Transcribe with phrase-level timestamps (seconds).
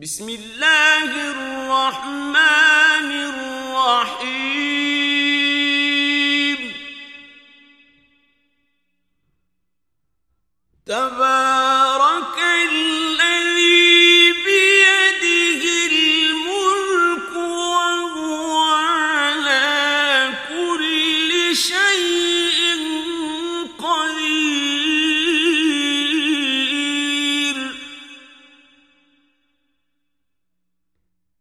[0.00, 4.40] بسم الله الرحمن الرحيم.
[10.86, 11.49] تبارك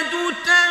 [0.00, 0.61] تتبع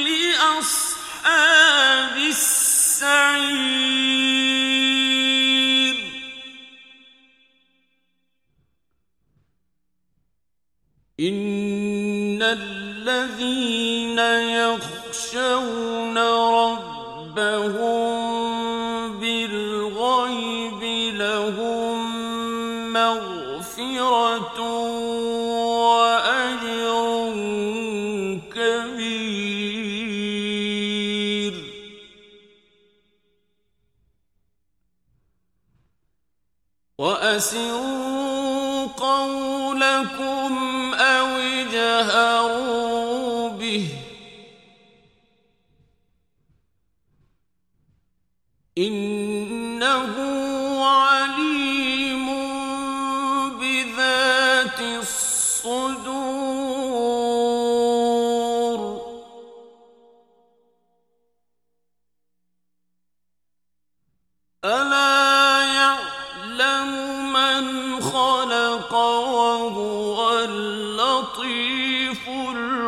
[0.07, 2.73] لأصحاب السعير.
[11.19, 14.19] إن الذين
[14.59, 18.22] يخشون ربهم
[39.53, 42.42] قولكم أو اجهروا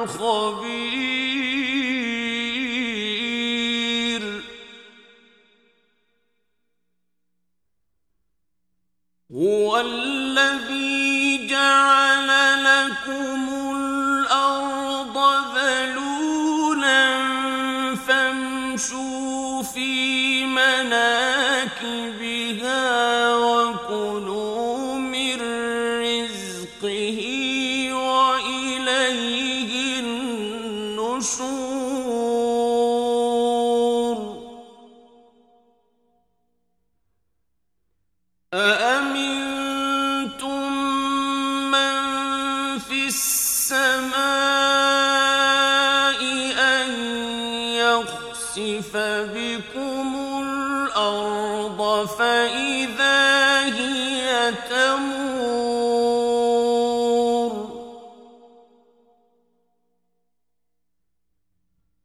[0.08, 1.06] خبير
[9.32, 12.30] هو الذي جعل
[12.64, 13.50] لكم
[15.56, 17.06] ذلولا
[17.96, 22.25] فامشوا في مناكبها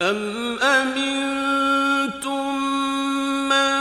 [0.03, 2.57] أم أمنتم
[3.49, 3.81] من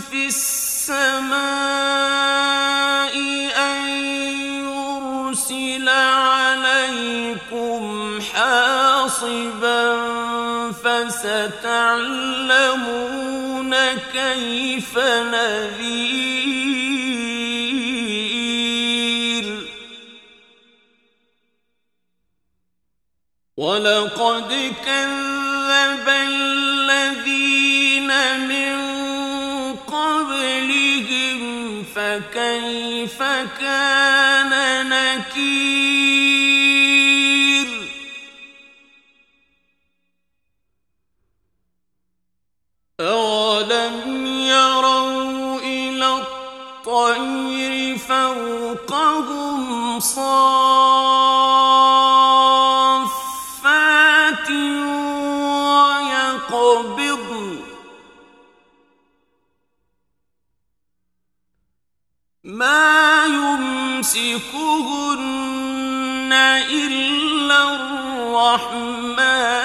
[0.00, 1.34] في السماء
[3.56, 3.88] أن
[4.64, 7.82] يرسل عليكم
[8.34, 10.13] حاصبا
[11.10, 12.94] فستعلمون
[14.12, 16.64] كيف نذير.
[23.56, 28.10] ولقد كذب الذين
[28.48, 28.76] من
[29.76, 31.38] قبلهم
[31.94, 33.18] فكيف
[33.60, 34.52] كان
[34.88, 36.23] نكير؟
[48.34, 50.90] فوقهم صافات
[56.14, 57.60] يقبضن
[62.44, 64.32] ما يمسكهن
[66.70, 67.58] إلا
[68.34, 69.63] الرحمن.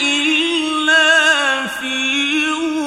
[0.00, 1.96] إلا في
[2.50, 2.78] غرور.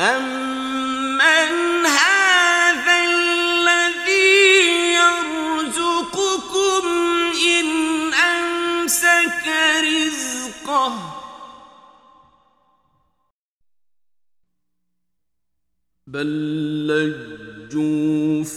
[0.00, 4.38] أمن هذا الذي
[4.94, 6.84] يرزقكم
[7.46, 7.68] إن
[8.14, 9.46] أمسك
[9.82, 10.94] رزقه.
[16.06, 16.26] بل
[16.86, 18.48] لجوا ونفور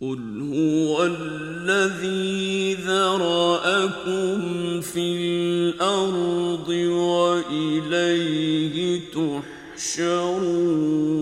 [0.00, 4.40] قل هو الذي ذرأكم
[4.80, 6.68] في الأرض
[7.48, 8.76] وإليه
[9.76, 11.15] تحشرون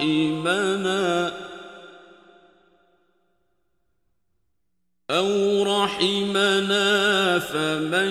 [0.00, 1.32] رحمنا
[5.10, 8.10] أو رحمنا فمن